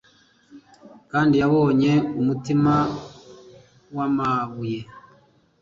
[1.11, 2.73] Kandi yabonye umutima
[3.95, 4.79] wamabuye